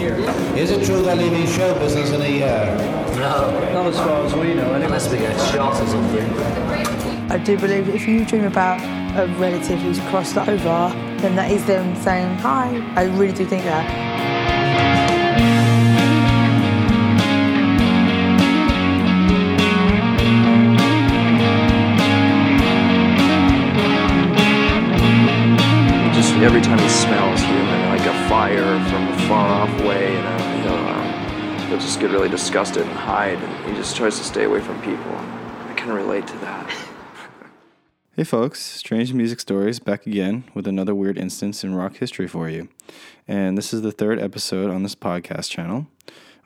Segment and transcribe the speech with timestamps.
[0.00, 0.08] you.
[0.56, 2.74] Is it true they're leaving show business in a year?
[3.16, 4.84] No, Not as far as we know, anyway.
[4.84, 6.30] unless we get shot or something.
[7.30, 8.80] I do believe if you dream about
[9.16, 12.82] a relative who's crossed over, then that is them saying hi.
[12.96, 14.13] I really do think that.
[32.04, 35.10] Get really disgusted and hide, and he just tries to stay away from people.
[35.10, 36.70] I can relate to that.
[38.16, 42.48] Hey folks, Strange Music Stories back again with another weird instance in rock history for
[42.48, 42.68] you.
[43.26, 45.88] And this is the third episode on this podcast channel.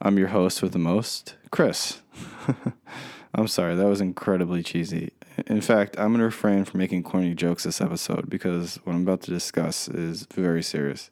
[0.01, 2.01] I'm your host with the most, Chris.
[3.35, 5.13] I'm sorry, that was incredibly cheesy.
[5.47, 9.02] In fact, I'm going to refrain from making corny jokes this episode because what I'm
[9.02, 11.10] about to discuss is very serious.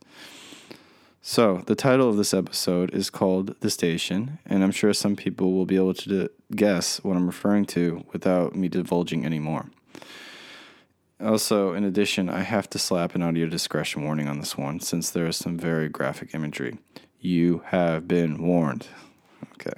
[1.29, 5.55] So, the title of this episode is called The Station, and I'm sure some people
[5.55, 9.67] will be able to guess what I'm referring to without me divulging any more.
[11.21, 15.11] Also, in addition, I have to slap an audio discretion warning on this one since
[15.11, 16.79] there is some very graphic imagery.
[17.19, 18.87] You have been warned.
[19.55, 19.77] Okay.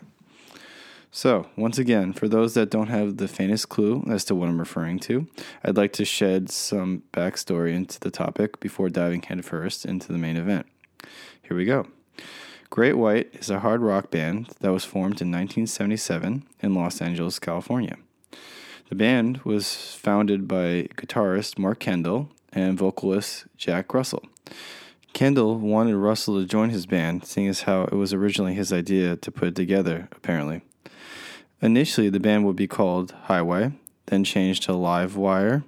[1.10, 4.58] So, once again, for those that don't have the faintest clue as to what I'm
[4.58, 5.26] referring to,
[5.64, 10.36] I'd like to shed some backstory into the topic before diving headfirst into the main
[10.36, 10.66] event.
[11.48, 11.86] Here we go.
[12.68, 17.38] Great White is a hard rock band that was formed in 1977 in Los Angeles,
[17.38, 17.96] California.
[18.90, 24.24] The band was founded by guitarist Mark Kendall and vocalist Jack Russell.
[25.14, 29.16] Kendall wanted Russell to join his band, seeing as how it was originally his idea
[29.16, 30.60] to put it together, apparently.
[31.62, 33.72] Initially, the band would be called Highway,
[34.04, 35.64] then changed to Live Wire,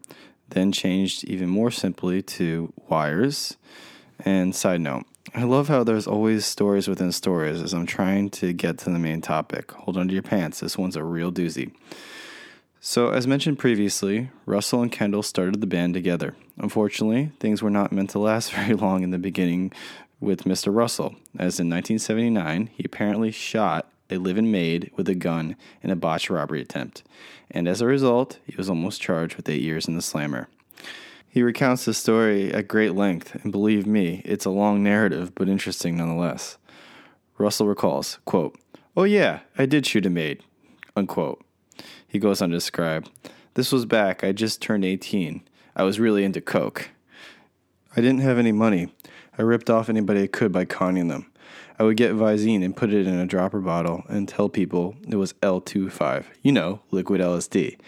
[0.51, 3.57] then changed even more simply to Wires.
[4.23, 8.53] And side note, I love how there's always stories within stories as I'm trying to
[8.53, 9.71] get to the main topic.
[9.71, 11.73] Hold on to your pants, this one's a real doozy.
[12.81, 16.35] So, as mentioned previously, Russell and Kendall started the band together.
[16.59, 19.73] Unfortunately, things were not meant to last very long in the beginning
[20.19, 20.75] with Mr.
[20.75, 25.97] Russell, as in 1979, he apparently shot a live-in maid with a gun in a
[25.97, 27.05] botched robbery attempt,
[27.51, 30.49] and as a result, he was almost charged with eight years in the slammer.
[31.33, 35.49] He recounts the story at great length, and believe me, it's a long narrative, but
[35.49, 36.59] interesting nonetheless.
[37.39, 38.59] Russell recalls, quote,
[38.97, 40.43] Oh yeah, I did shoot a maid,
[40.97, 41.45] unquote.
[42.09, 43.07] He goes on to describe,
[43.55, 45.43] This was back, I just turned 18.
[45.77, 46.91] I was really into coke.
[47.97, 48.93] I didn't have any money.
[49.39, 51.31] I ripped off anybody I could by conning them.
[51.79, 55.15] I would get Visine and put it in a dropper bottle and tell people it
[55.15, 57.79] was L25, you know, liquid LSD.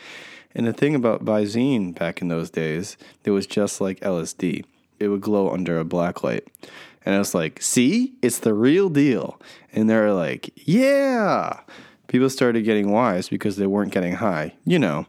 [0.54, 4.64] And the thing about Visine back in those days, it was just like LSD.
[4.98, 6.46] It would glow under a black light.
[7.04, 9.40] And I was like, see, it's the real deal.
[9.72, 11.60] And they're like, yeah.
[12.06, 14.54] People started getting wise because they weren't getting high.
[14.64, 15.06] You know,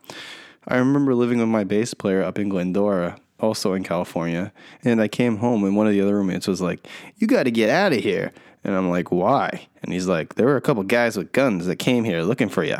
[0.67, 5.07] I remember living with my bass player up in Glendora, also in California, and I
[5.07, 6.87] came home and one of the other roommates was like,
[7.17, 8.31] You got to get out of here.
[8.63, 9.67] And I'm like, Why?
[9.81, 12.63] And he's like, There were a couple guys with guns that came here looking for
[12.63, 12.77] you.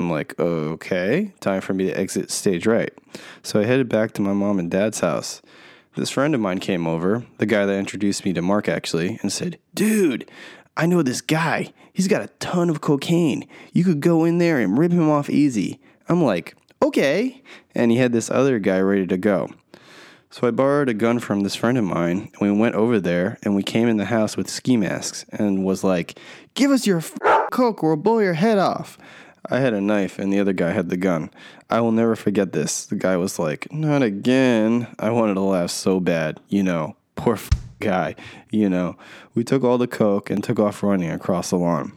[0.00, 2.92] I'm like, Okay, time for me to exit stage right.
[3.42, 5.42] So I headed back to my mom and dad's house.
[5.96, 9.30] This friend of mine came over, the guy that introduced me to Mark actually, and
[9.30, 10.30] said, Dude,
[10.76, 11.72] I know this guy.
[11.92, 13.46] He's got a ton of cocaine.
[13.72, 15.80] You could go in there and rip him off easy.
[16.08, 17.42] I'm like, okay.
[17.74, 19.50] And he had this other guy ready to go.
[20.30, 23.36] So I borrowed a gun from this friend of mine, and we went over there,
[23.42, 26.18] and we came in the house with ski masks, and was like,
[26.54, 27.18] "Give us your f-
[27.50, 28.96] coke, or we'll blow your head off."
[29.48, 31.30] I had a knife, and the other guy had the gun.
[31.68, 32.84] I will never forget this.
[32.84, 36.96] The guy was like, "Not again." I wanted to laugh so bad, you know.
[37.16, 37.50] Poor f-
[37.80, 38.14] guy,
[38.50, 38.96] you know.
[39.34, 41.92] We took all the coke and took off running across the lawn.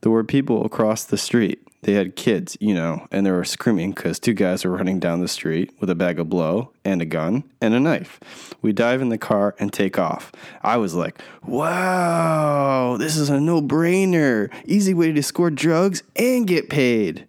[0.00, 1.60] There were people across the street.
[1.84, 5.20] They had kids, you know, and they were screaming because two guys were running down
[5.20, 8.18] the street with a bag of blow and a gun and a knife.
[8.62, 10.32] We dive in the car and take off.
[10.62, 14.50] I was like, wow, this is a no brainer.
[14.64, 17.26] Easy way to score drugs and get paid.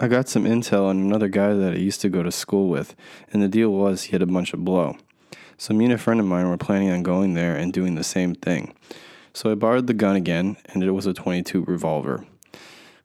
[0.00, 2.96] I got some intel on another guy that I used to go to school with,
[3.32, 4.96] and the deal was he had a bunch of blow.
[5.56, 8.02] So me and a friend of mine were planning on going there and doing the
[8.02, 8.74] same thing.
[9.32, 12.26] So I borrowed the gun again, and it was a 22 revolver.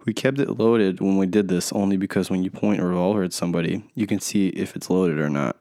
[0.10, 3.22] We kept it loaded when we did this only because when you point a revolver
[3.22, 5.56] at somebody, you can see if it's loaded or not.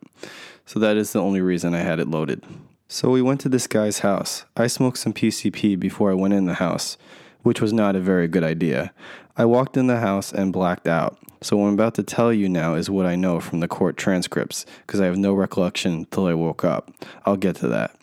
[0.64, 2.42] So that is the only reason I had it loaded.
[2.88, 4.46] So we went to this guy's house.
[4.56, 6.96] I smoked some PCP before I went in the house,
[7.42, 8.90] which was not a very good idea.
[9.36, 11.18] I walked in the house and blacked out.
[11.42, 13.98] So what I'm about to tell you now is what I know from the court
[13.98, 16.90] transcripts, because I have no recollection until I woke up.
[17.26, 17.94] I'll get to that.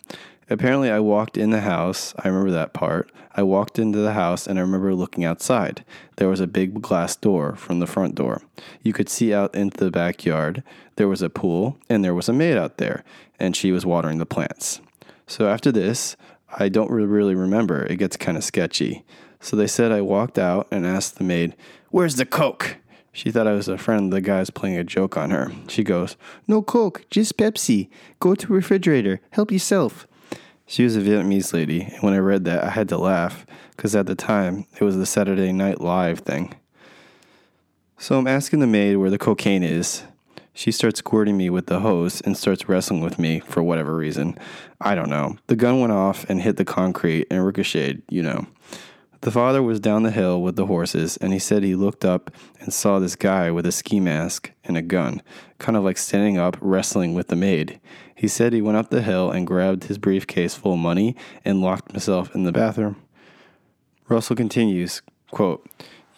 [0.48, 2.14] Apparently, I walked in the house.
[2.18, 3.10] I remember that part.
[3.34, 5.84] I walked into the house and I remember looking outside.
[6.16, 8.42] There was a big glass door from the front door.
[8.82, 10.62] You could see out into the backyard.
[10.96, 13.04] There was a pool and there was a maid out there,
[13.38, 14.80] and she was watering the plants.
[15.26, 16.16] So after this,
[16.58, 17.84] I don't really remember.
[17.84, 19.04] It gets kind of sketchy.
[19.40, 21.54] So they said I walked out and asked the maid,
[21.90, 22.76] Where's the Coke?
[23.12, 25.50] She thought I was a friend the guys playing a joke on her.
[25.68, 26.16] She goes,
[26.46, 27.88] No Coke, just Pepsi.
[28.20, 29.20] Go to refrigerator.
[29.30, 30.06] Help yourself.
[30.68, 33.46] She was a Vietnamese lady, and when I read that, I had to laugh
[33.76, 36.54] because at the time it was the Saturday Night Live thing.
[37.98, 40.02] So I'm asking the maid where the cocaine is.
[40.52, 44.36] She starts squirting me with the hose and starts wrestling with me for whatever reason.
[44.80, 45.36] I don't know.
[45.46, 48.46] The gun went off and hit the concrete and ricocheted, you know.
[49.20, 52.30] The father was down the hill with the horses, and he said he looked up
[52.60, 55.22] and saw this guy with a ski mask and a gun,
[55.58, 57.80] kind of like standing up, wrestling with the maid.
[58.16, 61.14] He said he went up the hill and grabbed his briefcase full of money
[61.44, 62.96] and locked himself in the bathroom.
[64.08, 65.68] Russell continues, quote,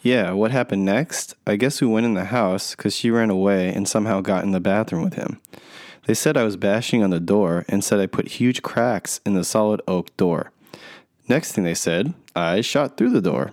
[0.01, 1.35] Yeah, what happened next?
[1.45, 4.53] I guess we went in the house because she ran away and somehow got in
[4.53, 5.41] the bathroom with him.
[6.07, 9.35] They said I was bashing on the door and said I put huge cracks in
[9.35, 10.53] the solid oak door.
[11.29, 13.51] Next thing they said, I shot through the door.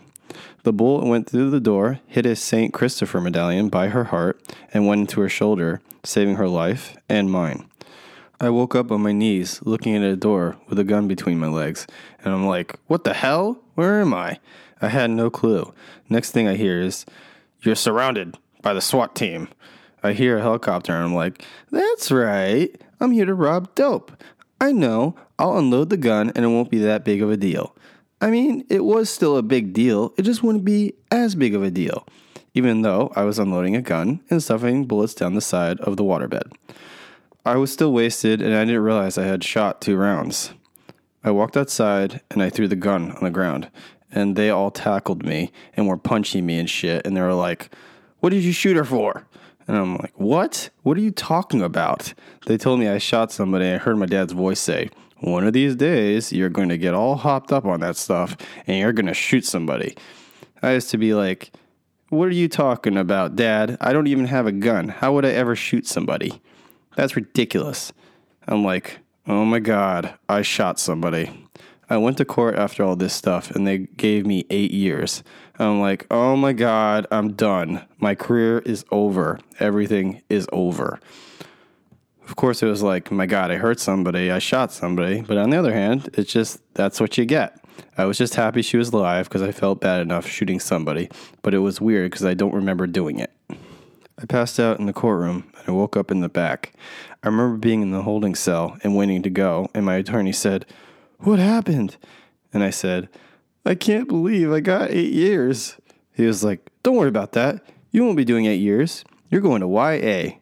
[0.63, 2.73] The bullet went through the door, hit a St.
[2.73, 4.39] Christopher medallion by her heart,
[4.71, 7.65] and went into her shoulder, saving her life and mine.
[8.39, 11.47] I woke up on my knees, looking at a door with a gun between my
[11.47, 11.87] legs,
[12.23, 13.61] and I'm like, what the hell?
[13.75, 14.39] Where am I?
[14.81, 15.73] I had no clue.
[16.09, 17.05] Next thing I hear is,
[17.61, 19.47] You're surrounded by the SWAT team.
[20.03, 22.69] I hear a helicopter, and I'm like, That's right.
[22.99, 24.11] I'm here to rob dope.
[24.59, 25.15] I know.
[25.39, 27.73] I'll unload the gun, and it won't be that big of a deal.
[28.19, 31.63] I mean, it was still a big deal, it just wouldn't be as big of
[31.63, 32.05] a deal,
[32.53, 36.03] even though I was unloading a gun and stuffing bullets down the side of the
[36.03, 36.51] waterbed.
[37.47, 40.55] I was still wasted and I didn't realize I had shot two rounds.
[41.23, 43.69] I walked outside and I threw the gun on the ground,
[44.11, 47.69] and they all tackled me and were punching me and shit, and they were like,
[48.19, 49.27] What did you shoot her for?
[49.67, 50.71] And I'm like, What?
[50.81, 52.15] What are you talking about?
[52.47, 53.67] They told me I shot somebody.
[53.67, 54.89] I heard my dad's voice say,
[55.19, 58.79] One of these days, you're going to get all hopped up on that stuff and
[58.79, 59.95] you're going to shoot somebody.
[60.63, 61.51] I used to be like,
[62.09, 63.77] What are you talking about, Dad?
[63.81, 64.89] I don't even have a gun.
[64.89, 66.41] How would I ever shoot somebody?
[66.95, 67.93] That's ridiculous.
[68.47, 71.47] I'm like, oh my God, I shot somebody.
[71.89, 75.23] I went to court after all this stuff and they gave me eight years.
[75.59, 77.85] I'm like, oh my God, I'm done.
[77.99, 79.39] My career is over.
[79.59, 80.99] Everything is over.
[82.27, 85.21] Of course, it was like, my God, I hurt somebody, I shot somebody.
[85.21, 87.63] But on the other hand, it's just, that's what you get.
[87.97, 91.09] I was just happy she was alive because I felt bad enough shooting somebody,
[91.43, 93.31] but it was weird because I don't remember doing it.
[94.17, 96.73] I passed out in the courtroom and I woke up in the back.
[97.21, 100.65] I remember being in the holding cell and waiting to go, and my attorney said,
[101.19, 101.97] What happened?
[102.53, 103.09] And I said,
[103.65, 105.75] I can't believe I got eight years.
[106.13, 107.61] He was like, Don't worry about that.
[107.91, 109.03] You won't be doing eight years.
[109.29, 110.37] You're going to YA.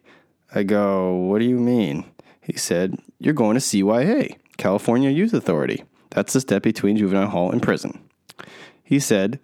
[0.54, 2.04] I go, What do you mean?
[2.40, 5.82] He said, You're going to CYA, California Youth Authority.
[6.10, 7.98] That's the step between juvenile hall and prison.
[8.84, 9.40] He said,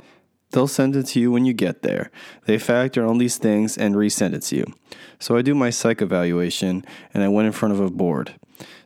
[0.50, 2.10] They'll send it to you when you get there.
[2.46, 4.74] They factor all these things and resend it to you.
[5.18, 6.84] So I do my psych evaluation
[7.14, 8.34] and I went in front of a board.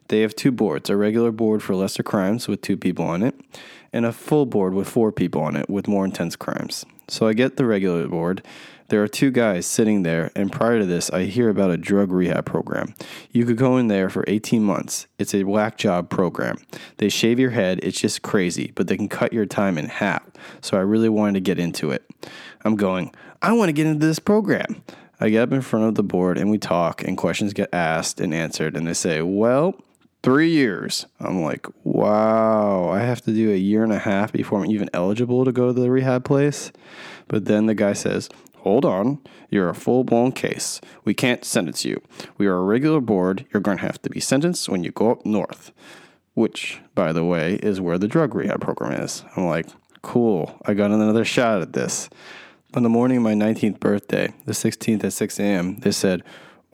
[0.08, 3.34] They have two boards a regular board for lesser crimes with two people on it,
[3.92, 6.84] and a full board with four people on it with more intense crimes.
[7.08, 8.42] So I get the regular board.
[8.94, 12.12] There are two guys sitting there, and prior to this, I hear about a drug
[12.12, 12.94] rehab program.
[13.32, 15.08] You could go in there for 18 months.
[15.18, 16.58] It's a whack job program.
[16.98, 20.22] They shave your head, it's just crazy, but they can cut your time in half.
[20.60, 22.08] So I really wanted to get into it.
[22.64, 24.84] I'm going, I want to get into this program.
[25.18, 28.20] I get up in front of the board and we talk, and questions get asked
[28.20, 29.74] and answered, and they say, Well,
[30.22, 31.04] three years.
[31.20, 34.88] I'm like, wow, I have to do a year and a half before I'm even
[34.94, 36.72] eligible to go to the rehab place.
[37.28, 38.30] But then the guy says,
[38.64, 39.18] hold on,
[39.50, 40.80] you're a full blown case.
[41.04, 42.02] We can't sentence you.
[42.38, 43.44] We are a regular board.
[43.52, 45.70] You're going to have to be sentenced when you go up north,
[46.32, 49.22] which, by the way, is where the drug rehab program is.
[49.36, 49.66] I'm like,
[50.00, 52.08] cool, I got another shot at this.
[52.72, 56.22] On the morning of my 19th birthday, the 16th at 6 a.m., they said,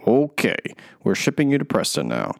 [0.07, 0.57] okay,
[1.03, 2.37] we're shipping you to Preston now.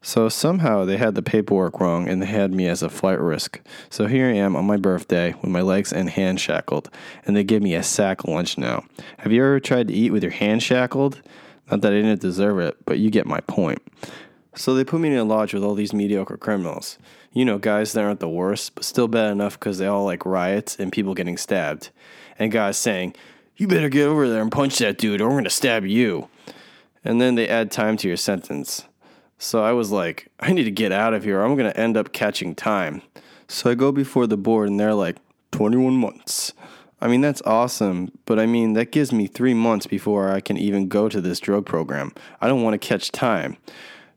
[0.00, 3.60] So somehow they had the paperwork wrong and they had me as a flight risk.
[3.90, 6.88] So here I am on my birthday with my legs and hands shackled,
[7.26, 8.84] and they give me a sack lunch now.
[9.18, 11.20] Have you ever tried to eat with your hands shackled?
[11.70, 13.82] Not that I didn't deserve it, but you get my point.
[14.54, 16.98] So they put me in a lodge with all these mediocre criminals.
[17.32, 20.24] You know, guys that aren't the worst, but still bad enough because they all like
[20.24, 21.90] riots and people getting stabbed.
[22.38, 23.14] And guys saying,
[23.56, 26.28] You better get over there and punch that dude or we're to stab you.
[27.04, 28.84] And then they add time to your sentence.
[29.38, 31.40] So I was like, I need to get out of here.
[31.40, 33.02] I'm going to end up catching time.
[33.46, 35.16] So I go before the board and they're like,
[35.52, 36.52] 21 months.
[37.00, 40.56] I mean, that's awesome, but I mean, that gives me three months before I can
[40.56, 42.12] even go to this drug program.
[42.40, 43.56] I don't want to catch time.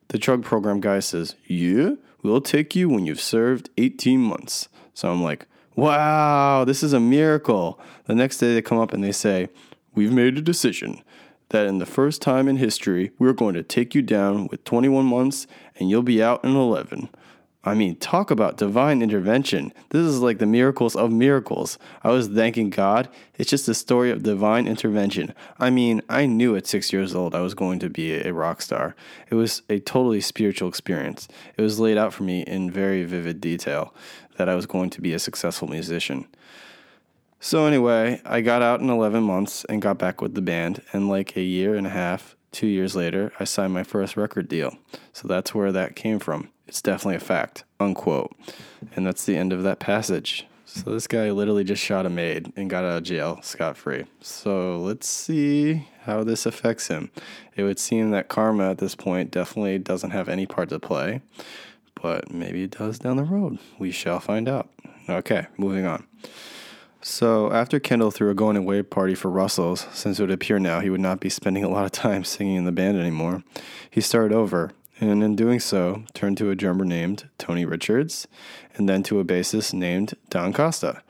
[0.08, 1.92] The drug program guy says, Yeah,
[2.24, 4.68] we'll take you when you've served 18 months.
[4.96, 7.80] So I'm like, Wow, this is a miracle.
[8.06, 9.50] The next day they come up and they say,
[9.94, 11.04] We've made a decision
[11.52, 15.06] that in the first time in history, we're going to take you down with 21
[15.06, 17.10] months and you'll be out in 11.
[17.64, 19.72] I mean, talk about divine intervention.
[19.90, 21.78] This is like the miracles of miracles.
[22.04, 23.08] I was thanking God.
[23.38, 25.36] It's just a story of divine intervention.
[25.60, 28.64] I mean, I knew at six years old I was going to be a rock
[28.64, 28.96] star.
[29.30, 31.28] It was a totally spiritual experience.
[31.56, 33.94] It was laid out for me in very vivid detail
[34.38, 36.26] that I was going to be a successful musician.
[37.44, 40.84] So, anyway, I got out in 11 months and got back with the band.
[40.94, 44.48] And like a year and a half, two years later, I signed my first record
[44.48, 44.78] deal.
[45.12, 46.50] So that's where that came from.
[46.68, 48.32] It's definitely a fact, unquote.
[48.96, 50.46] And that's the end of that passage.
[50.66, 54.06] So this guy literally just shot a maid and got out of jail scot free.
[54.22, 57.10] So let's see how this affects him.
[57.56, 61.24] It would seem that karma at this point definitely doesn't have any part to play,
[62.02, 63.58] but maybe it does down the road.
[63.80, 64.70] We shall find out.
[65.10, 66.06] Okay, moving on.
[67.04, 70.82] So, after Kendall threw a going away party for Russell's, since it would appear now
[70.82, 73.44] he would not be spending a lot of time singing in the band anymore,
[73.90, 78.28] he started over, and in doing so, turned to a drummer named Tony Richards,
[78.76, 81.02] and then to a bassist named Don Costa.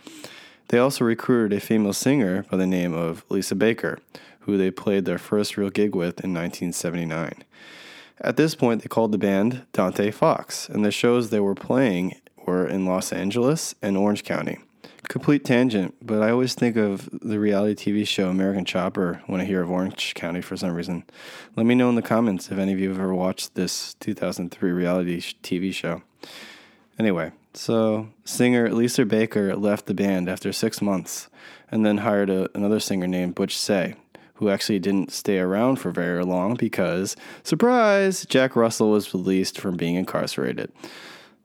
[0.70, 4.00] They also recruited a female singer by the name of Lisa Baker,
[4.42, 7.44] who they played their first real gig with in 1979.
[8.22, 12.16] At this point, they called the band Dante Fox, and the shows they were playing
[12.46, 14.60] were in Los Angeles and Orange County.
[15.12, 19.44] Complete tangent, but I always think of the reality TV show American Chopper when I
[19.44, 21.04] hear of Orange County for some reason.
[21.58, 24.72] Let me know in the comments if any of you have ever watched this 2003
[24.72, 26.02] reality TV show.
[26.98, 31.28] Anyway, so singer Lisa Baker left the band after six months
[31.70, 33.96] and then hired a, another singer named Butch Say,
[34.36, 39.76] who actually didn't stay around for very long because, surprise, Jack Russell was released from
[39.76, 40.72] being incarcerated.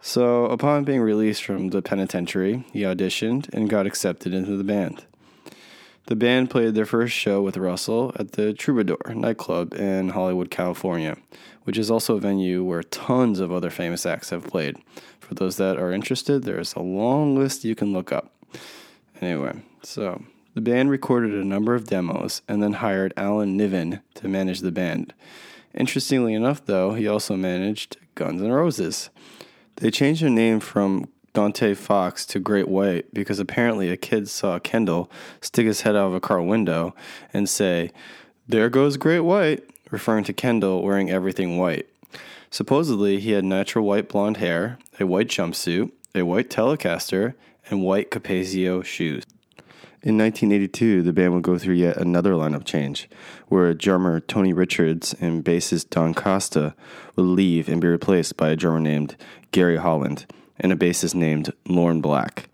[0.06, 5.04] So, upon being released from the penitentiary, he auditioned and got accepted into the band.
[6.06, 11.16] The band played their first show with Russell at the Troubadour nightclub in Hollywood, California,
[11.64, 14.76] which is also a venue where tons of other famous acts have played.
[15.18, 18.32] For those that are interested, there's a long list you can look up.
[19.20, 20.22] Anyway, so
[20.54, 24.70] the band recorded a number of demos and then hired Alan Niven to manage the
[24.70, 25.12] band.
[25.74, 29.10] Interestingly enough, though, he also managed Guns N' Roses.
[29.76, 34.58] They changed their name from Dante Fox to Great White because apparently a kid saw
[34.58, 35.10] Kendall
[35.42, 36.94] stick his head out of a car window
[37.32, 37.90] and say,
[38.48, 41.86] There goes Great White, referring to Kendall wearing everything white.
[42.50, 47.34] Supposedly, he had natural white blonde hair, a white jumpsuit, a white Telecaster,
[47.68, 49.24] and white Capezio shoes.
[50.06, 53.10] In 1982, the band would go through yet another lineup change,
[53.48, 56.76] where drummer Tony Richards and bassist Don Costa
[57.16, 59.16] would leave and be replaced by a drummer named
[59.50, 60.24] Gary Holland
[60.60, 62.48] and a bassist named Lorne Black.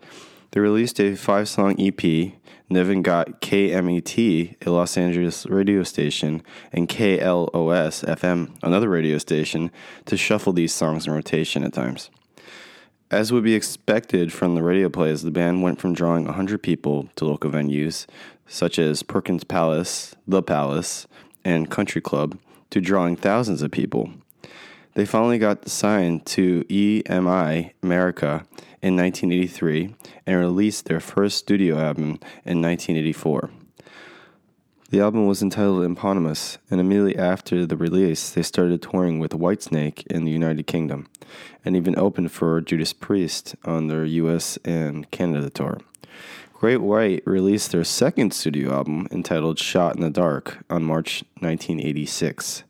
[0.52, 2.32] They released a five song EP.
[2.70, 6.42] Niven got KMET, a Los Angeles radio station,
[6.72, 9.70] and KLOS FM, another radio station,
[10.06, 12.08] to shuffle these songs in rotation at times.
[13.12, 17.10] As would be expected from the radio plays, the band went from drawing 100 people
[17.16, 18.06] to local venues,
[18.46, 21.06] such as Perkins Palace, The Palace,
[21.44, 22.38] and Country Club,
[22.70, 24.14] to drawing thousands of people.
[24.94, 28.46] They finally got signed to EMI America
[28.80, 29.94] in 1983
[30.26, 33.50] and released their first studio album in 1984.
[34.92, 40.06] The album was entitled Eponymous, and immediately after the release, they started touring with Whitesnake
[40.08, 41.08] in the United Kingdom,
[41.64, 45.78] and even opened for Judas Priest on their US and Canada tour.
[46.52, 52.64] Great White released their second studio album entitled Shot in the Dark on March 1986.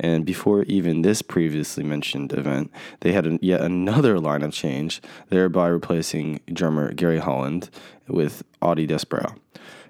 [0.00, 6.40] And before even this previously mentioned event, they had yet another lineup change, thereby replacing
[6.52, 7.70] drummer Gary Holland
[8.08, 9.36] with Audie Desbrow.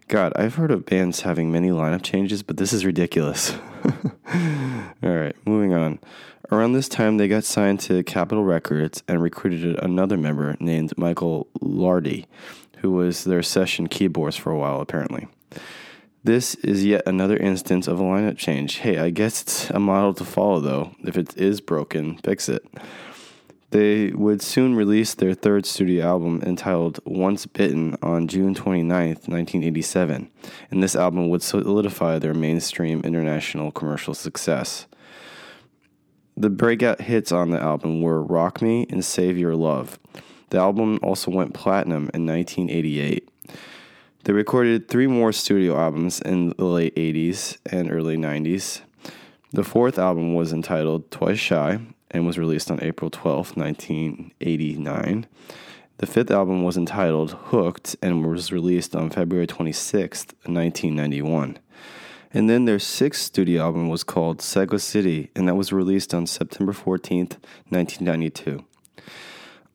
[0.09, 3.53] God, I've heard of bands having many lineup changes, but this is ridiculous.
[5.05, 5.99] All right, moving on.
[6.51, 11.47] Around this time, they got signed to Capitol Records and recruited another member named Michael
[11.61, 12.27] Lardie,
[12.79, 15.29] who was their session keyboardist for a while, apparently.
[16.25, 18.77] This is yet another instance of a lineup change.
[18.77, 20.95] Hey, I guess it's a model to follow, though.
[21.05, 22.67] If it is broken, fix it.
[23.71, 30.31] They would soon release their third studio album entitled Once Bitten on June 29th, 1987,
[30.71, 34.87] and this album would solidify their mainstream international commercial success.
[36.35, 39.99] The breakout hits on the album were Rock Me and Save Your Love.
[40.49, 43.29] The album also went platinum in 1988.
[44.25, 48.81] They recorded three more studio albums in the late 80s and early 90s.
[49.53, 55.27] The fourth album was entitled Twice Shy and was released on April 12, 1989.
[55.99, 61.59] The fifth album was entitled Hooked and was released on February 26, 1991.
[62.33, 66.27] And then their sixth studio album was called Psycho City, and that was released on
[66.27, 67.39] September 14th,
[67.71, 68.65] 1992.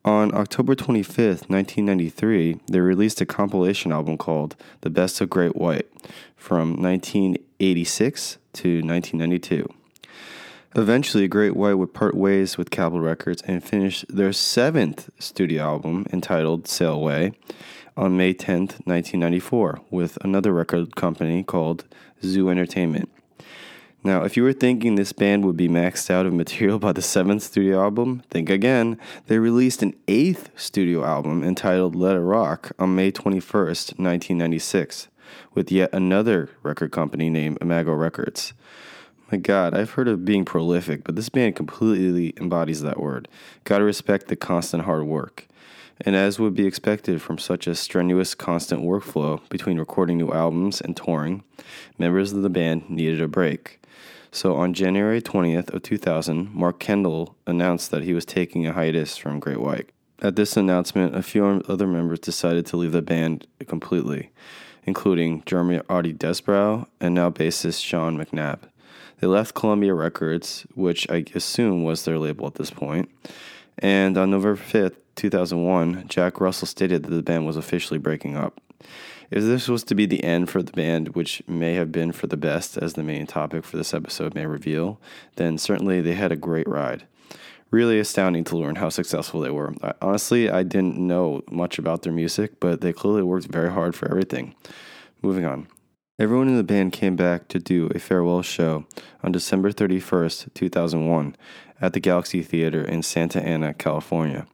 [0.04, 5.90] On October 25th, 1993, they released a compilation album called The Best of Great White
[6.36, 9.66] from 1986 to 1992.
[10.76, 16.04] Eventually, Great White would part ways with Capitol Records and finish their seventh studio album
[16.12, 17.30] entitled Sail Away
[17.96, 21.84] on May 10th, 1994, with another record company called
[22.24, 23.08] Zoo Entertainment.
[24.02, 27.02] Now, if you were thinking this band would be maxed out of material by the
[27.02, 28.98] seventh studio album, think again.
[29.28, 35.06] They released an eighth studio album entitled Let It Rock on May 21st, 1996,
[35.54, 38.54] with yet another record company named Imago Records.
[39.32, 43.26] My God, I've heard of being prolific, but this band completely embodies that word.
[43.64, 45.48] Gotta respect the constant hard work.
[46.00, 50.80] And as would be expected from such a strenuous, constant workflow between recording new albums
[50.80, 51.42] and touring,
[51.98, 53.80] members of the band needed a break.
[54.30, 59.16] So on January 20th of 2000, Mark Kendall announced that he was taking a hiatus
[59.16, 59.90] from Great White.
[60.20, 64.30] At this announcement, a few other members decided to leave the band completely,
[64.84, 68.58] including drummer Audie Desbrow and now bassist Sean McNabb.
[69.24, 73.08] They left Columbia Records, which I assume was their label at this point.
[73.78, 78.60] And on November 5th, 2001, Jack Russell stated that the band was officially breaking up.
[79.30, 82.26] If this was to be the end for the band, which may have been for
[82.26, 85.00] the best, as the main topic for this episode may reveal,
[85.36, 87.06] then certainly they had a great ride.
[87.70, 89.72] Really astounding to learn how successful they were.
[89.82, 93.94] I, honestly, I didn't know much about their music, but they clearly worked very hard
[93.94, 94.54] for everything.
[95.22, 95.66] Moving on.
[96.16, 98.86] Everyone in the band came back to do a farewell show
[99.24, 101.34] on December 31st, 2001,
[101.80, 104.46] at the Galaxy Theater in Santa Ana, California.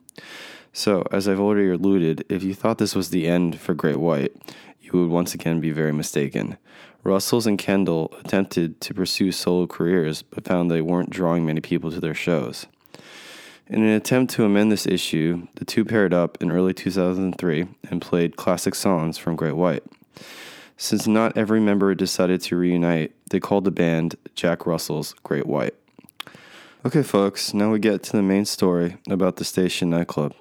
[0.72, 4.34] So, as I've already alluded, if you thought this was the end for Great White,
[4.80, 6.56] you would once again be very mistaken.
[7.04, 11.90] Russells and Kendall attempted to pursue solo careers, but found they weren't drawing many people
[11.90, 12.68] to their shows.
[13.66, 18.00] In an attempt to amend this issue, the two paired up in early 2003 and
[18.00, 19.84] played classic songs from Great White.
[20.82, 25.74] Since not every member decided to reunite, they called the band Jack Russell's Great White.
[26.86, 30.32] Okay, folks, now we get to the main story about the Station nightclub.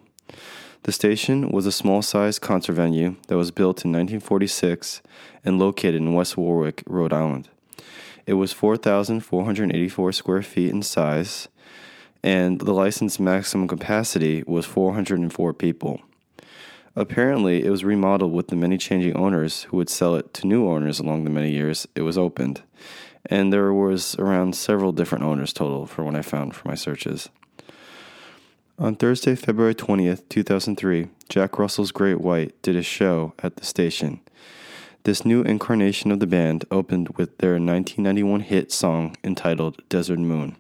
[0.84, 5.02] The station was a small sized concert venue that was built in 1946
[5.44, 7.50] and located in West Warwick, Rhode Island.
[8.26, 11.50] It was 4,484 square feet in size,
[12.24, 16.00] and the licensed maximum capacity was 404 people.
[17.00, 20.68] Apparently, it was remodeled with the many changing owners who would sell it to new
[20.68, 22.62] owners along the many years it was opened.
[23.26, 27.30] And there was around several different owners total for what I found for my searches.
[28.78, 34.20] On Thursday, February 20th, 2003, Jack Russell's Great White did a show at the station.
[35.04, 40.58] This new incarnation of the band opened with their 1991 hit song entitled Desert Moon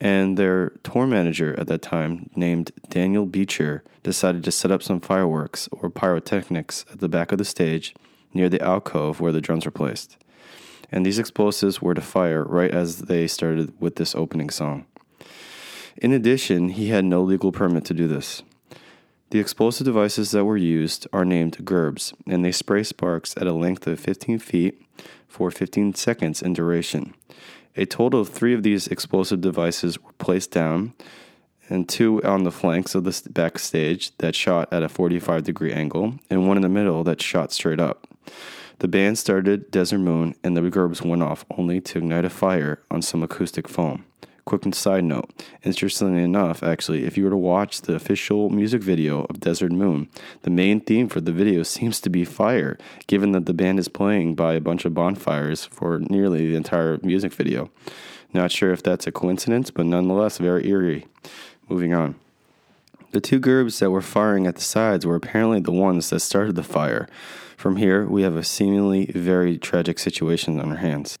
[0.00, 5.00] and their tour manager at that time, named Daniel Beecher, decided to set up some
[5.00, 7.94] fireworks or pyrotechnics at the back of the stage
[8.32, 10.16] near the alcove where the drums were placed.
[10.90, 14.86] And these explosives were to fire right as they started with this opening song.
[15.96, 18.42] In addition, he had no legal permit to do this.
[19.30, 23.52] The explosive devices that were used are named gerbs, and they spray sparks at a
[23.52, 24.80] length of 15 feet
[25.26, 27.14] for 15 seconds in duration.
[27.78, 30.94] A total of three of these explosive devices were placed down,
[31.68, 36.14] and two on the flanks of the backstage that shot at a 45 degree angle,
[36.28, 38.08] and one in the middle that shot straight up.
[38.80, 42.80] The band started Desert Moon, and the gerbs went off only to ignite a fire
[42.90, 44.04] on some acoustic foam.
[44.48, 45.28] Quick side note
[45.62, 50.08] interestingly enough, actually, if you were to watch the official music video of Desert Moon,
[50.40, 53.88] the main theme for the video seems to be fire, given that the band is
[53.88, 57.68] playing by a bunch of bonfires for nearly the entire music video.
[58.32, 61.04] Not sure if that's a coincidence, but nonetheless very eerie.
[61.68, 62.14] Moving on.
[63.10, 66.56] The two gerbs that were firing at the sides were apparently the ones that started
[66.56, 67.06] the fire.
[67.58, 71.18] From here, we have a seemingly very tragic situation on our hands.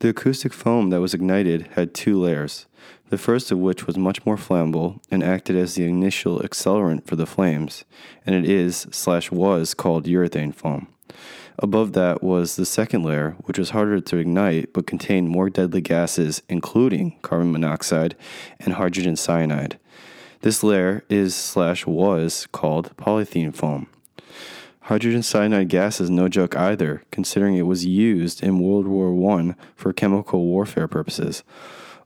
[0.00, 2.64] The acoustic foam that was ignited had two layers,
[3.10, 7.16] the first of which was much more flammable and acted as the initial accelerant for
[7.16, 7.84] the flames,
[8.24, 10.88] and it is slash was called urethane foam.
[11.58, 15.82] Above that was the second layer, which was harder to ignite but contained more deadly
[15.82, 18.16] gases, including carbon monoxide
[18.58, 19.78] and hydrogen cyanide.
[20.40, 23.86] This layer is slash was called polythene foam.
[24.82, 29.54] Hydrogen cyanide gas is no joke either, considering it was used in World War I
[29.76, 31.42] for chemical warfare purposes.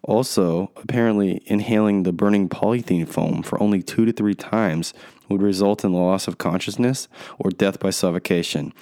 [0.03, 4.93] Also, apparently, inhaling the burning polythene foam for only two to three times
[5.31, 7.09] would result in the loss of consciousness
[7.39, 8.73] or death by suffocation.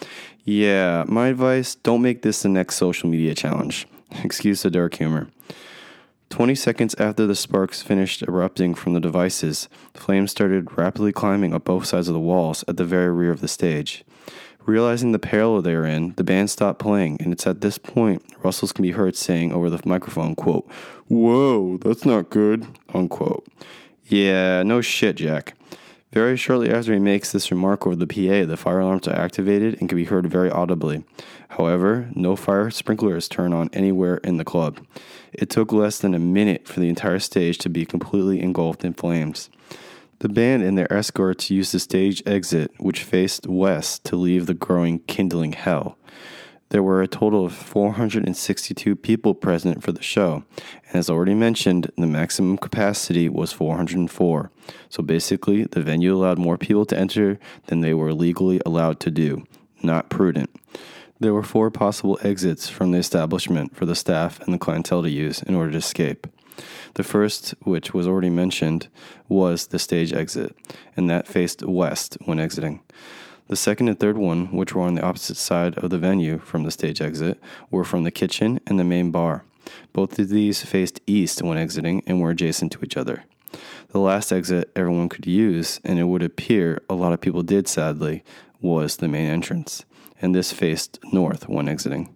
[0.44, 3.87] Yeah, my advice don't make this the next social media challenge.
[4.24, 5.28] Excuse the dark humor.
[6.33, 11.53] 20 seconds after the sparks finished erupting from the devices, the flames started rapidly climbing
[11.53, 14.03] up both sides of the walls at the very rear of the stage.
[14.64, 18.25] Realizing the peril they are in, the band stopped playing, and it's at this point
[18.42, 20.66] Russell's can be heard saying over the microphone, quote,
[21.07, 23.47] Whoa, that's not good, unquote.
[24.07, 25.55] Yeah, no shit, Jack.
[26.14, 29.79] Very shortly after he makes this remark over the PA, the fire alarms are activated
[29.81, 31.05] and can be heard very audibly.
[31.51, 34.81] However, no fire sprinklers turn on anywhere in the club.
[35.33, 38.92] It took less than a minute for the entire stage to be completely engulfed in
[38.92, 39.51] flames.
[40.18, 44.55] The band and their escorts used the stage exit, which faced west, to leave the
[44.55, 45.97] growing, kindling hell.
[46.68, 50.45] There were a total of 462 people present for the show,
[50.87, 54.51] and as already mentioned, the maximum capacity was 404.
[54.88, 59.11] So basically, the venue allowed more people to enter than they were legally allowed to
[59.11, 59.45] do.
[59.83, 60.51] Not prudent.
[61.22, 65.08] There were four possible exits from the establishment for the staff and the clientele to
[65.08, 66.26] use in order to escape.
[66.94, 68.88] The first, which was already mentioned,
[69.28, 70.56] was the stage exit,
[70.96, 72.80] and that faced west when exiting.
[73.46, 76.64] The second and third one, which were on the opposite side of the venue from
[76.64, 79.44] the stage exit, were from the kitchen and the main bar.
[79.92, 83.22] Both of these faced east when exiting and were adjacent to each other.
[83.90, 87.68] The last exit everyone could use, and it would appear a lot of people did
[87.68, 88.24] sadly,
[88.61, 89.85] was the main entrance,
[90.22, 92.14] and this faced north when exiting.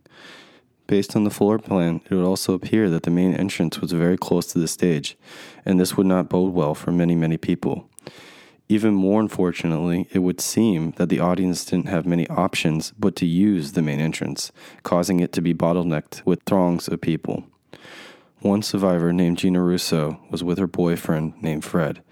[0.86, 4.16] Based on the floor plan, it would also appear that the main entrance was very
[4.16, 5.18] close to the stage,
[5.64, 7.90] and this would not bode well for many, many people.
[8.68, 13.26] Even more unfortunately, it would seem that the audience didn't have many options but to
[13.26, 14.52] use the main entrance,
[14.84, 17.44] causing it to be bottlenecked with throngs of people.
[18.40, 22.02] One survivor named Gina Russo was with her boyfriend named Fred,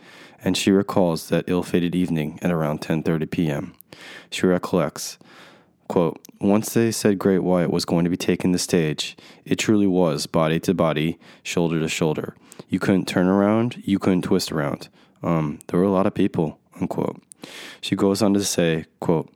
[0.43, 3.75] and she recalls that ill-fated evening at around 10:30 p.m.
[4.31, 5.19] She recollects,
[5.89, 9.87] quote, "Once they said Great White was going to be taking the stage, it truly
[9.87, 12.35] was body to body, shoulder to shoulder.
[12.69, 14.89] You couldn't turn around, you couldn't twist around.
[15.23, 17.23] Um, there were a lot of people." Unquote.
[17.81, 19.31] She goes on to say, quote,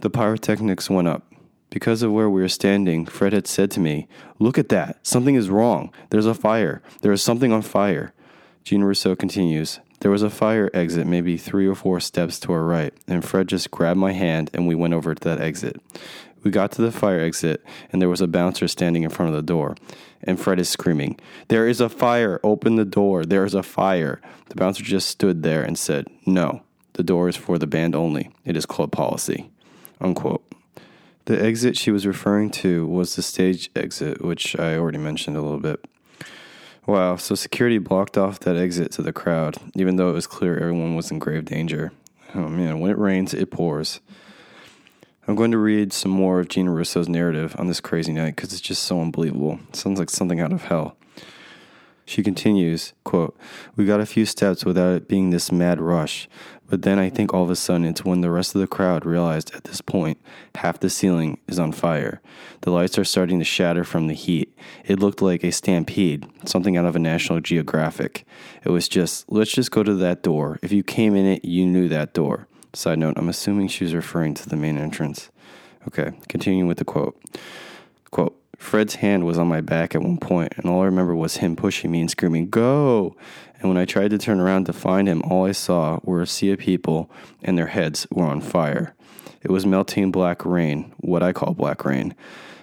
[0.00, 1.22] "The pyrotechnics went up.
[1.70, 4.08] Because of where we were standing, Fred had said to me,
[4.38, 5.04] Look at that.
[5.06, 5.92] Something is wrong.
[6.10, 6.82] There's a fire.
[7.02, 8.12] There is something on fire.
[8.64, 12.64] Gina Russo continues, There was a fire exit maybe three or four steps to our
[12.64, 15.80] right, and Fred just grabbed my hand and we went over to that exit.
[16.42, 19.36] We got to the fire exit, and there was a bouncer standing in front of
[19.36, 19.74] the door.
[20.22, 22.38] And Fred is screaming, There is a fire.
[22.44, 23.24] Open the door.
[23.24, 24.20] There is a fire.
[24.48, 28.30] The bouncer just stood there and said, No, the door is for the band only.
[28.44, 29.50] It is club policy.
[30.00, 30.44] Unquote.
[31.24, 35.42] The exit she was referring to was the stage exit, which I already mentioned a
[35.42, 35.84] little bit.
[36.86, 40.56] Wow, so security blocked off that exit to the crowd, even though it was clear
[40.56, 41.90] everyone was in grave danger.
[42.32, 43.98] Oh man, when it rains, it pours.
[45.26, 48.52] I'm going to read some more of Gina Russo's narrative on this crazy night because
[48.52, 49.58] it's just so unbelievable.
[49.70, 50.96] It sounds like something out of hell.
[52.08, 53.36] She continues, quote,
[53.74, 56.28] We got a few steps without it being this mad rush,
[56.68, 59.04] but then I think all of a sudden it's when the rest of the crowd
[59.04, 60.18] realized at this point
[60.54, 62.20] half the ceiling is on fire.
[62.60, 64.56] The lights are starting to shatter from the heat.
[64.84, 68.24] It looked like a stampede, something out of a National Geographic.
[68.64, 70.60] It was just, let's just go to that door.
[70.62, 72.46] If you came in it, you knew that door.
[72.72, 75.30] Side note, I'm assuming she was referring to the main entrance.
[75.88, 77.20] Okay, continuing with the quote.
[78.12, 81.36] Quote, Fred's hand was on my back at one point, and all I remember was
[81.36, 83.14] him pushing me and screaming, Go!
[83.60, 86.26] And when I tried to turn around to find him, all I saw were a
[86.26, 87.08] sea of people,
[87.44, 88.92] and their heads were on fire.
[89.40, 92.16] It was melting black rain, what I call black rain.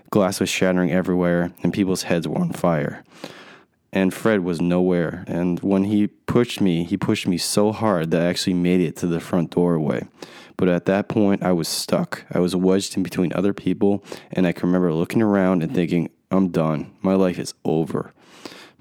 [0.10, 3.06] Glass was shattering everywhere, and people's heads were on fire.
[3.94, 5.24] And Fred was nowhere.
[5.28, 8.98] And when he pushed me, he pushed me so hard that I actually made it
[8.98, 10.08] to the front doorway.
[10.58, 12.26] But at that point, I was stuck.
[12.32, 16.10] I was wedged in between other people, and I can remember looking around and thinking,
[16.32, 16.92] I'm done.
[17.04, 18.14] My life is over.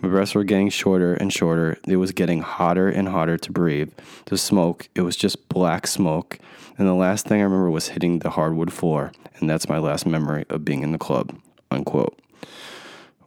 [0.00, 1.78] My breaths were getting shorter and shorter.
[1.86, 3.92] It was getting hotter and hotter to breathe.
[4.26, 6.38] The smoke, it was just black smoke.
[6.78, 9.12] And the last thing I remember was hitting the hardwood floor.
[9.36, 11.38] And that's my last memory of being in the club.
[11.70, 12.18] Unquote.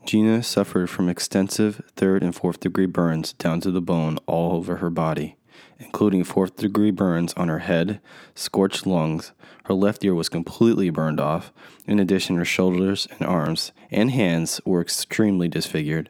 [0.05, 4.77] Gina suffered from extensive third and fourth degree burns down to the bone all over
[4.77, 5.35] her body.
[5.79, 7.99] including fourth degree burns on her head,
[8.33, 9.33] scorched lungs.
[9.65, 11.51] Her left ear was completely burned off.
[11.85, 16.09] In addition, her shoulders and arms and hands were extremely disfigured.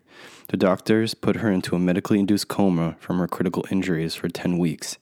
[0.49, 4.57] The doctors put her into a medically induced coma from her critical injuries for 10
[4.57, 4.97] weeks.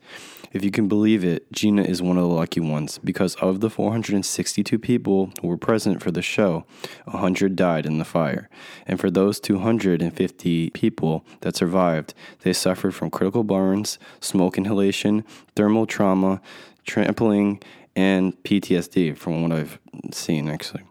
[0.54, 3.72] If you can believe it, Gina is one of the lucky ones because of the
[3.72, 6.64] 462 people who were present for the show,
[7.06, 8.50] 100 died in the fire.
[8.86, 12.14] And for those 250 people that survived,
[12.44, 16.40] they suffered from critical burns, smoke inhalation, thermal trauma,
[16.86, 17.60] trampling,
[17.96, 19.80] and PTSD, from what I've
[20.12, 20.84] seen actually.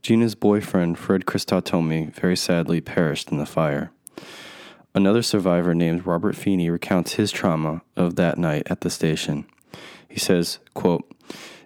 [0.00, 3.90] Gina's boyfriend, Fred Crisostomi, very sadly perished in the fire.
[4.96, 9.44] Another survivor named Robert Feeney recounts his trauma of that night at the station.
[10.08, 11.04] He says, quote,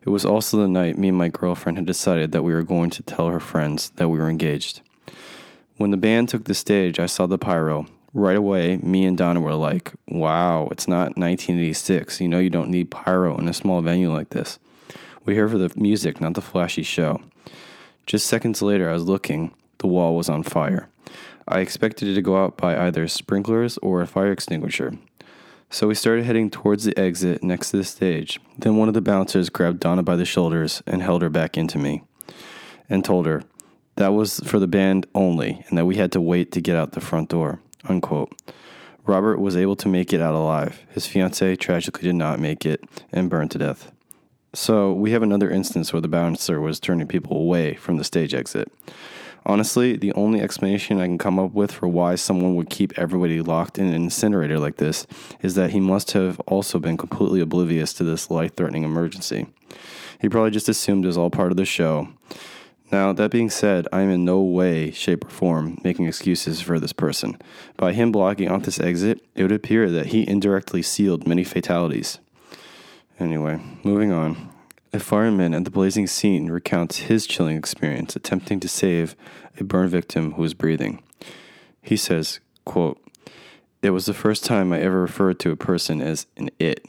[0.03, 2.91] It was also the night me and my girlfriend had decided that we were going
[2.91, 4.81] to tell her friends that we were engaged.
[5.77, 7.87] When the band took the stage, I saw the pyro.
[8.13, 12.21] Right away, me and Donna were like, wow, it's not 1986.
[12.21, 14.59] You know, you don't need pyro in a small venue like this.
[15.25, 17.21] We're here for the music, not the flashy show.
[18.07, 19.55] Just seconds later, I was looking.
[19.79, 20.89] The wall was on fire.
[21.51, 24.93] I expected it to go out by either sprinklers or a fire extinguisher.
[25.69, 28.39] So we started heading towards the exit next to the stage.
[28.57, 31.77] Then one of the bouncers grabbed Donna by the shoulders and held her back into
[31.77, 32.03] me
[32.89, 33.43] and told her
[33.97, 36.93] that was for the band only and that we had to wait to get out
[36.93, 37.61] the front door.
[37.89, 38.33] Unquote.
[39.05, 40.87] Robert was able to make it out alive.
[40.91, 43.91] His fiancee tragically did not make it and burned to death.
[44.55, 48.35] So we have another instance where the bouncer was turning people away from the stage
[48.35, 48.71] exit.
[49.47, 53.41] Honestly, the only explanation I can come up with for why someone would keep everybody
[53.41, 55.07] locked in an incinerator like this
[55.41, 59.47] is that he must have also been completely oblivious to this life threatening emergency.
[60.21, 62.09] He probably just assumed it was all part of the show.
[62.93, 66.81] Now, that being said, I am in no way, shape, or form making excuses for
[66.81, 67.41] this person.
[67.77, 72.19] By him blocking off this exit, it would appear that he indirectly sealed many fatalities.
[73.21, 74.50] Anyway, moving on.
[74.93, 79.15] A fireman at the blazing scene recounts his chilling experience attempting to save
[79.61, 81.01] a burn victim who was breathing.
[81.81, 83.01] He says, quote,
[83.83, 86.85] It was the first time I ever referred to a person as an it,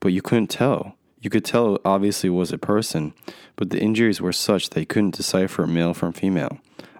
[0.00, 0.96] but you couldn't tell.
[1.20, 3.14] You could tell it obviously was a person,
[3.54, 6.58] but the injuries were such that you couldn't decipher male from female.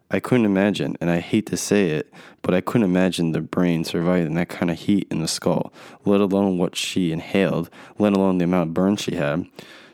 [0.09, 3.83] I couldn't imagine, and I hate to say it, but I couldn't imagine the brain
[3.83, 5.72] surviving that kind of heat in the skull,
[6.05, 9.44] let alone what she inhaled, let alone the amount of burn she had.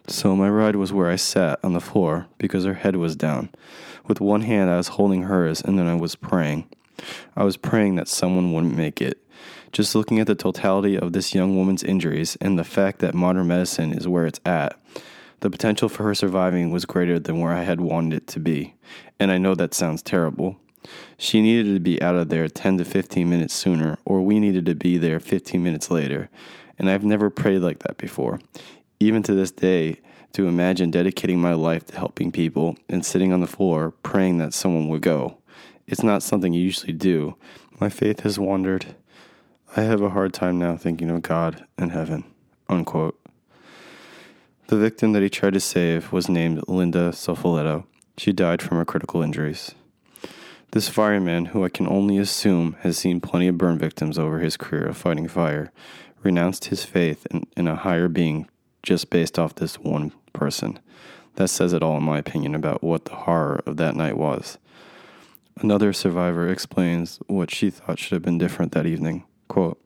[0.07, 3.49] So my ride was where I sat on the floor because her head was down.
[4.07, 6.69] With one hand, I was holding hers, and then I was praying.
[7.35, 9.19] I was praying that someone wouldn't make it.
[9.73, 13.49] Just looking at the totality of this young woman's injuries and the fact that modern
[13.49, 14.79] medicine is where it's at,
[15.41, 18.75] the potential for her surviving was greater than where I had wanted it to be.
[19.19, 20.57] And I know that sounds terrible.
[21.17, 24.67] She needed to be out of there 10 to 15 minutes sooner, or we needed
[24.67, 26.29] to be there 15 minutes later.
[26.79, 28.39] And I've never prayed like that before
[29.01, 30.01] even to this day,
[30.33, 34.53] to imagine dedicating my life to helping people and sitting on the floor praying that
[34.53, 35.39] someone would go.
[35.87, 37.37] It's not something you usually do.
[37.81, 38.97] My faith has wandered.
[39.77, 42.25] I have a hard time now thinking of God and heaven.
[42.69, 43.21] Unquote.
[44.69, 47.85] The victim that he tried to save was named Linda Sofoletto.
[48.17, 49.75] She died from her critical injuries.
[50.73, 54.57] This fireman, who I can only assume has seen plenty of burn victims over his
[54.57, 55.71] career of fighting fire,
[56.23, 58.49] renounced his faith in, in a higher being
[58.85, 60.79] just based off this one person.
[61.37, 64.59] That says it all, in my opinion, about what the horror of that night was.
[65.61, 69.25] Another survivor explains what she thought should have been different that evening.
[69.49, 69.81] Quote,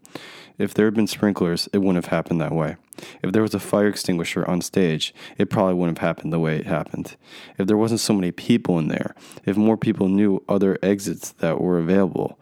[0.58, 2.76] if there had been sprinklers, it wouldn't have happened that way.
[3.22, 6.56] If there was a fire extinguisher on stage, it probably wouldn't have happened the way
[6.56, 7.16] it happened.
[7.58, 11.60] If there wasn't so many people in there, if more people knew other exits that
[11.60, 12.38] were available,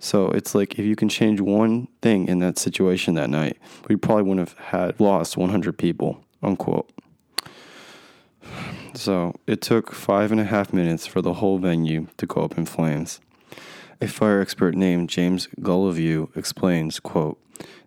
[0.00, 3.96] so it's like if you can change one thing in that situation that night, we
[3.96, 6.90] probably wouldn't have had lost 100 people, unquote.
[8.94, 12.56] So it took five and a half minutes for the whole venue to go up
[12.56, 13.20] in flames.
[14.00, 17.38] A fire expert named James Gulliveau explains, quote,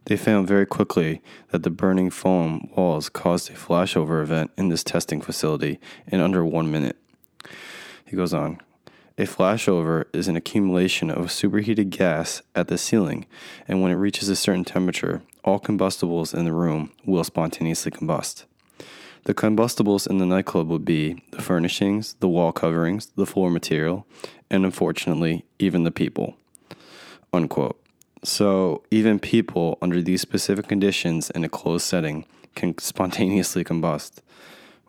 [0.06, 4.84] they found very quickly that the burning foam walls caused a flashover event in this
[4.84, 6.98] testing facility in under one minute.
[8.06, 8.60] He goes on,
[9.18, 13.26] a flashover is an accumulation of superheated gas at the ceiling,
[13.68, 18.46] and when it reaches a certain temperature, all combustibles in the room will spontaneously combust.
[19.26, 24.06] The combustibles in the nightclub would be the furnishings, the wall coverings, the floor material,
[24.50, 26.36] and unfortunately, even the people.
[27.32, 27.80] Unquote.
[28.24, 34.22] So, even people under these specific conditions in a closed setting can spontaneously combust.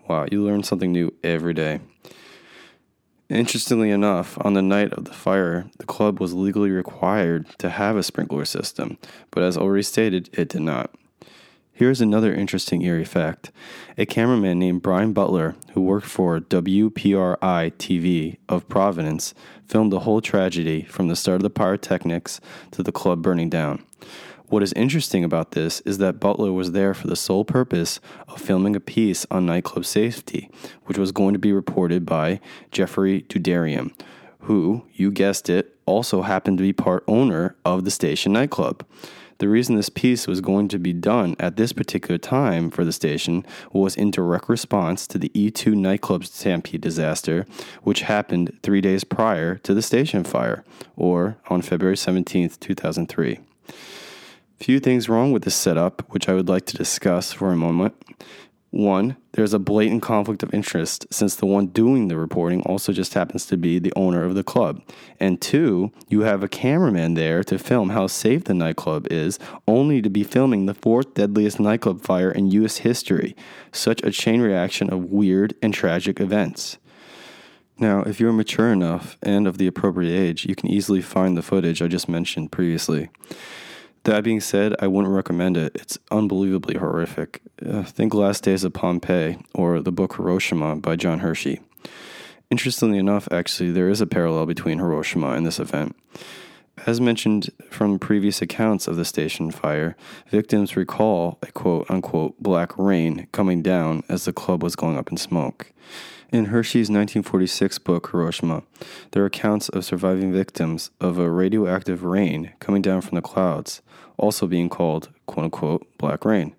[0.09, 1.81] Wow, you learn something new every day.
[3.31, 7.97] Interestingly enough, on the night of the fire, the club was legally required to have
[7.97, 8.99] a sprinkler system,
[9.31, 10.95] but as already stated, it did not.
[11.73, 13.51] Here's another interesting eerie fact.
[13.99, 19.35] A cameraman named Brian Butler, who worked for WPRI TV of Providence,
[19.67, 22.41] filmed the whole tragedy from the start of the pyrotechnics
[22.73, 23.83] to the club burning down.
[24.55, 28.40] What is interesting about this is that Butler was there for the sole purpose of
[28.40, 30.49] filming a piece on nightclub safety,
[30.85, 32.38] which was going to be reported by
[32.71, 33.90] Jeffrey Derderian,
[34.43, 38.87] who, you guessed it, also happened to be part owner of the station nightclub.
[39.38, 42.93] The reason this piece was going to be done at this particular time for the
[42.93, 47.45] station was in direct response to the E2 nightclub stampede disaster,
[47.83, 50.64] which happened three days prior to the station fire,
[50.95, 53.40] or on February 17th, 2003.
[54.61, 57.95] Few things wrong with this setup, which I would like to discuss for a moment.
[58.71, 63.14] One, there's a blatant conflict of interest since the one doing the reporting also just
[63.14, 64.83] happens to be the owner of the club.
[65.21, 69.38] And two, you have a cameraman there to film how safe the nightclub is,
[69.69, 72.79] only to be filming the fourth deadliest nightclub fire in U.S.
[72.79, 73.37] history.
[73.71, 76.79] Such a chain reaction of weird and tragic events.
[77.79, 81.43] Now, if you're mature enough and of the appropriate age, you can easily find the
[81.43, 83.09] footage I just mentioned previously.
[84.05, 85.73] That being said, I wouldn't recommend it.
[85.75, 87.40] It's unbelievably horrific.
[87.67, 91.61] Uh, think Last Days of Pompeii or the book Hiroshima by John Hersey.
[92.51, 95.97] Interestingly enough, actually, there is a parallel between Hiroshima and this event.
[96.87, 99.97] As mentioned from previous accounts of the station fire,
[100.29, 105.11] victims recall a quote unquote black rain coming down as the club was going up
[105.11, 105.73] in smoke.
[106.31, 108.64] In Hersey's 1946 book, Hiroshima,
[109.12, 113.81] there are accounts of surviving victims of a radioactive rain coming down from the clouds,
[114.16, 116.55] also being called, quote unquote, black rain.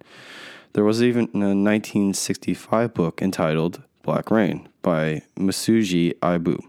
[0.74, 6.64] There was even a 1965 book entitled Black Rain by Masuji Ibuse.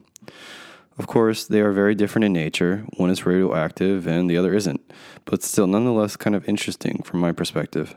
[0.99, 2.87] Of course, they are very different in nature.
[2.97, 4.81] One is radioactive and the other isn't,
[5.25, 7.95] but still nonetheless kind of interesting from my perspective.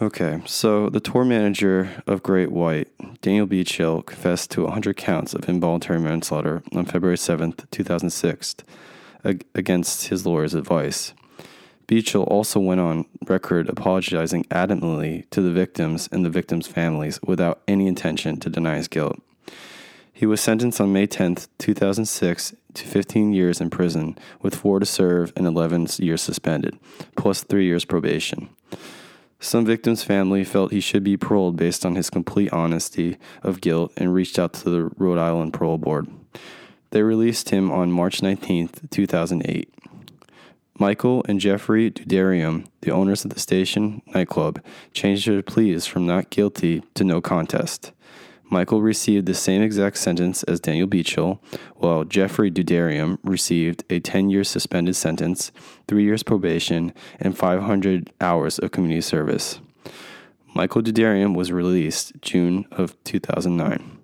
[0.00, 2.88] Okay, so the tour manager of Great White,
[3.20, 8.56] Daniel Biechele, confessed to 100 counts of involuntary manslaughter on February 7th, 2006,
[9.54, 11.14] against his lawyer's advice.
[11.88, 17.62] Biechele also went on record apologizing adamantly to the victims and the victims' families without
[17.66, 19.18] any intention to deny his guilt.
[20.12, 24.86] He was sentenced on May 10th, 2006 to 15 years in prison with 4 to
[24.86, 26.78] serve and 11 years suspended,
[27.16, 28.50] plus 3 years probation.
[29.40, 33.92] Some victim's family felt he should be paroled based on his complete honesty of guilt
[33.96, 36.08] and reached out to the Rhode Island Parole Board.
[36.90, 39.72] They released him on March 19, 2008.
[40.80, 44.62] Michael and Jeffrey Derderian, the owners of the station nightclub,
[44.92, 47.90] changed their pleas from not guilty to no contest.
[48.48, 51.40] Michael received the same exact sentence as Daniel Biechele,
[51.76, 55.50] while Jeffrey Derderian received a 10 year suspended sentence,
[55.88, 59.60] three years probation, and 500 hours of community service.
[60.54, 63.98] Michael Derderian was released June of 2009.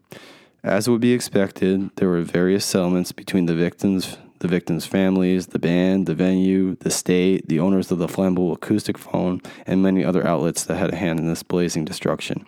[0.64, 5.58] As would be expected, there were various settlements between the victims the victims' families, the
[5.58, 10.26] band, the venue, the state, the owners of the flammable acoustic foam, and many other
[10.26, 12.46] outlets that had a hand in this blazing destruction.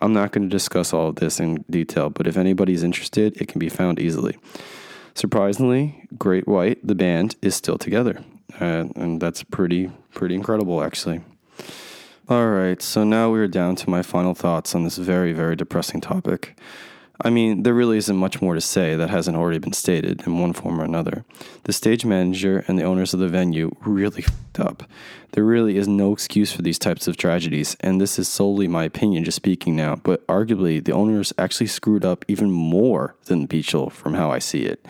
[0.00, 3.46] I'm not going to discuss all of this in detail, but if anybody's interested, it
[3.46, 4.36] can be found easily.
[5.14, 8.24] Surprisingly, Great White, the band, is still together,
[8.60, 11.20] uh, and that's pretty pretty incredible, actually.
[12.28, 16.00] All right, so now we're down to my final thoughts on this very very depressing
[16.00, 16.58] topic.
[17.20, 20.38] I mean, there really isn't much more to say that hasn't already been stated in
[20.38, 21.24] one form or another.
[21.64, 24.82] The stage manager and the owners of the venue really fucked up.
[25.36, 28.84] There really is no excuse for these types of tragedies, and this is solely my
[28.84, 33.92] opinion, just speaking now, but arguably the owners actually screwed up even more than Biechele
[33.92, 34.86] from how I see it.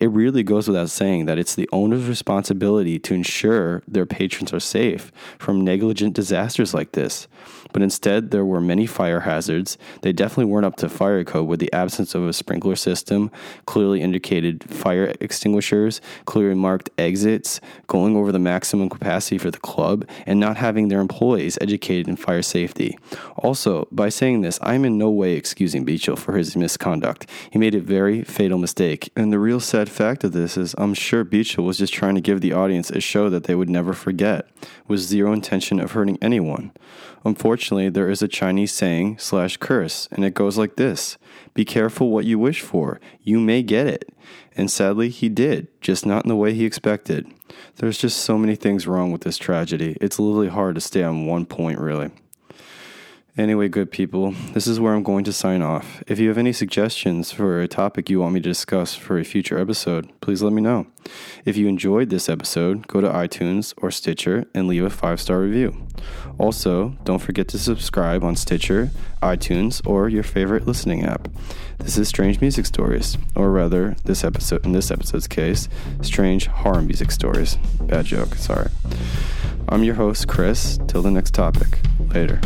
[0.00, 4.60] It really goes without saying that it's the owner's responsibility to ensure their patrons are
[4.60, 7.28] safe from negligent disasters like this
[7.72, 9.78] but instead there were many fire hazards.
[10.02, 13.30] They definitely weren't up to fire code with the absence of a sprinkler system,
[13.66, 19.89] clearly indicated fire extinguishers, clearly marked exits, going over the maximum capacity for the club,
[20.26, 22.98] and not having their employees educated in fire safety.
[23.36, 27.26] Also, by saying this, I am in no way excusing Biechele for his misconduct.
[27.50, 30.94] He made a very fatal mistake, and the real sad fact of this is I'm
[30.94, 33.92] sure Biechele was just trying to give the audience a show that they would never
[33.92, 34.46] forget,
[34.88, 36.72] with zero intention of hurting anyone.
[37.24, 41.18] Unfortunately, there is a Chinese saying slash curse, and it goes like this
[41.54, 43.00] Be careful what you wish for.
[43.22, 44.08] You may get it.
[44.56, 47.26] And sadly, he did, just not in the way he expected.
[47.76, 49.96] There's just so many things wrong with this tragedy.
[50.00, 52.10] It's literally hard to stay on one point, really.
[53.38, 56.02] Anyway, good people, this is where I'm going to sign off.
[56.08, 59.24] If you have any suggestions for a topic you want me to discuss for a
[59.24, 60.88] future episode, please let me know.
[61.44, 65.40] If you enjoyed this episode, go to iTunes or Stitcher and leave a five star
[65.40, 65.86] review.
[66.38, 68.90] Also, don't forget to subscribe on Stitcher,
[69.22, 71.28] iTunes, or your favorite listening app.
[71.78, 75.68] This is Strange Music Stories, or rather, this episode in this episode's case,
[76.02, 77.56] Strange Horror Music Stories.
[77.80, 78.70] Bad joke, sorry.
[79.68, 80.80] I'm your host, Chris.
[80.88, 81.78] Till the next topic.
[82.12, 82.40] Later.